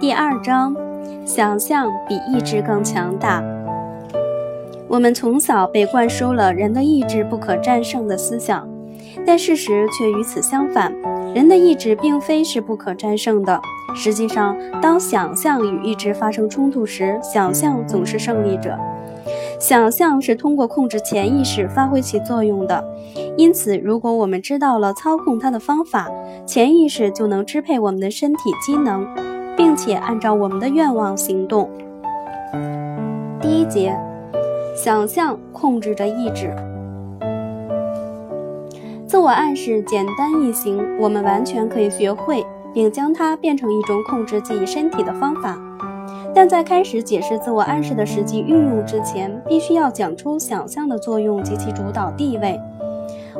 [0.00, 0.74] 第二章，
[1.26, 3.42] 想象比意志更强大。
[4.88, 8.66] 我们从小被灌输了人的意志不可战胜的思想，
[9.26, 10.94] 但事实却与此相反。
[11.34, 13.60] 人的意志并非是不可战胜的。
[13.94, 18.78] 实际上，当想象与意志发生冲突时，想象总是胜利者。
[19.58, 22.84] 想象是通过控制潜意识发挥其作用的。
[23.36, 26.08] 因此，如果我们知道了操控它的方法，
[26.46, 29.06] 潜意识就能支配我们的身体机能。
[29.58, 31.68] 并且按照我们的愿望行动。
[33.40, 33.98] 第一节，
[34.76, 36.54] 想象控制着意志。
[39.04, 45.58] 自我暗示简单易行，我们完全可以学会，并将它变成一种控制自己身体的方法。
[46.34, 52.58] 但在开始解释自我暗示的实际运用之前，必须要讲出想象的作用及其主导地位。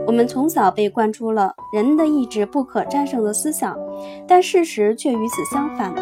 [0.07, 3.77] 我们从小被灌输了人的意志不可战胜的思想，
[4.27, 5.95] 但事实却与此相反。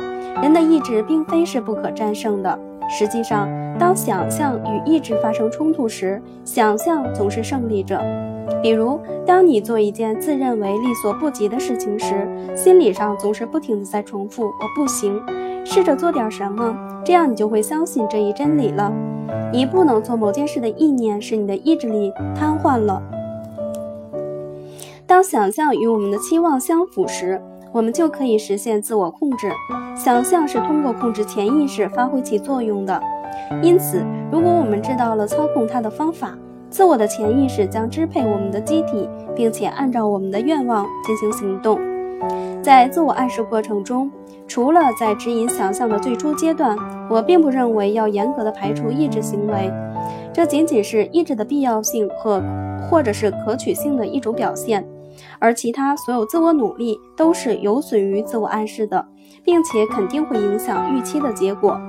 [0.42, 2.58] 人的意志并非是不可战胜的。
[2.88, 3.48] 实际上，
[3.78, 8.00] 当想象与意志发生冲突时，想象总是胜利者。
[8.62, 15.20] 比如，当你做一件自认为力所不及的事情时，心理上总是不停的在重复“我不行”。
[15.64, 18.92] 试着做点什么，这样你就会相信这一真理了。
[19.52, 23.02] 你不能做某件事的意念使你的意志力瘫痪了。
[25.06, 29.50] 当想象与我们的期望相符时，我们就可以实现自我控制。
[29.94, 33.00] 想象是通过控制潜意识发挥其作用的。
[33.62, 36.36] 因此，如果我们知道了操控它的方法，
[36.70, 41.78] 自我的潜意识将支配我们的机体，并且按照我们的愿望进行行动。
[42.62, 44.10] 在自我暗示过程中，
[44.48, 46.76] 除了在指引想象的最初阶段，
[47.08, 49.70] 我并不认为要严格的排除意志行为。
[50.32, 52.42] 这仅仅是意志的必要性和
[52.90, 54.84] 或者是可取性的一种表现。
[55.38, 59.06] 而其他所有自我努力都是有损于自我暗示的，
[59.44, 61.80] 并且肯定会影响预期的结果。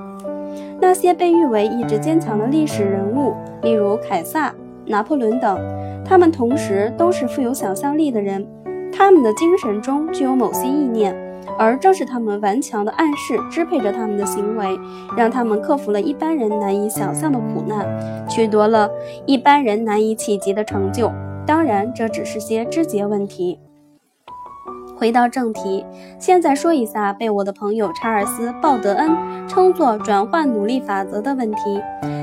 [0.80, 4.54] 那些被誉为意志坚强的历史人物，例如凯撒、
[4.86, 5.58] 拿破仑等，
[6.04, 8.46] 他们同时都是富有想象力的人。
[8.90, 11.14] 他们的精神中具有某些意念，
[11.58, 14.78] 而正是他们顽强的暗示支配着他们的行为，
[15.16, 17.86] 让他们克服了一般人难以想象的苦难，
[18.28, 18.88] 取得了
[19.26, 21.12] 一般人难以企及的成就。
[21.48, 23.58] 当然，这只是些枝节问题。
[24.98, 25.86] 回到正题，
[26.18, 29.12] 现在说一下被我的朋友查尔斯·鲍德恩
[29.46, 31.80] 称作“转换努力法则”的问题。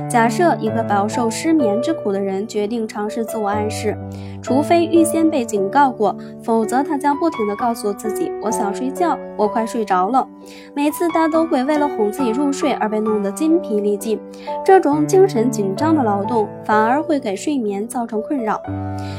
[0.09, 3.97] 假设一个饱受失眠之苦的人决定尝试自我暗示，
[4.41, 10.27] 除非预先被警告过，否则他将不停地告诉自己：“我想睡觉，我快睡着了。”
[10.75, 14.19] 每次他都会为了哄自己入睡而被弄得筋疲力尽。
[14.65, 18.61] 这种精神紧张的劳动反而会给睡眠造成困扰。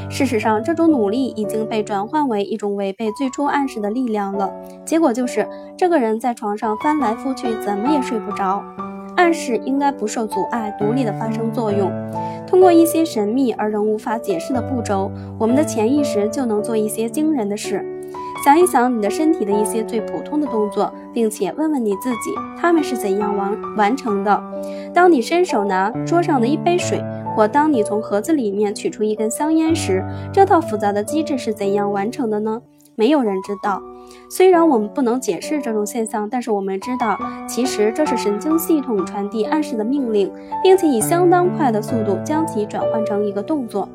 [0.09, 4.51] 事实上，这种努力已经被转换为一种违背最初暗示的力量了。
[4.85, 8.63] 结果就是，这个人在床上翻来覆去，怎么也睡不着。
[9.15, 11.91] 暗示应该不受阻碍，独立的发生作用。
[12.45, 17.83] 通过一些神秘而仍无法解释的步骤，我们的潜意识就能做一些惊人的事。
[18.45, 24.41] 想一想你的身体的一些最普通的动作，并且问问你自己，他们是怎样完完成的。
[24.93, 27.03] 当你伸手拿桌上的一杯水，
[27.35, 32.61] 或当你从盒子里面取出一根香烟时，这套复杂的机制是怎样完成的呢？
[32.97, 33.79] 没有人知道。
[34.27, 37.15] 虽然我们不能解释这种现象，但是我们知道，
[37.47, 43.87] 其实这是神经系统传递暗示的命令，并且以相当快的速度将其转换成一个动作。